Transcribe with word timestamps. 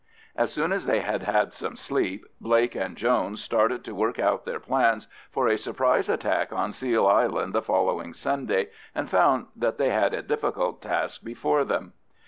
As 0.35 0.51
soon 0.51 0.71
as 0.71 0.87
they 0.87 1.01
had 1.01 1.21
had 1.21 1.53
some 1.53 1.75
sleep, 1.75 2.25
Blake 2.39 2.73
and 2.73 2.97
Jones 2.97 3.39
started 3.39 3.83
to 3.83 3.93
work 3.93 4.17
out 4.17 4.45
their 4.45 4.59
plans 4.59 5.07
for 5.29 5.47
a 5.47 5.59
surprise 5.59 6.09
attack 6.09 6.51
on 6.51 6.73
Seal 6.73 7.05
Island 7.05 7.53
the 7.53 7.61
following 7.61 8.11
Sunday, 8.15 8.69
and 8.95 9.07
found 9.07 9.45
that 9.55 9.77
they 9.77 9.91
had 9.91 10.15
a 10.15 10.23
difficult 10.23 10.81
task 10.81 11.23
before 11.23 11.63
them. 11.63 11.93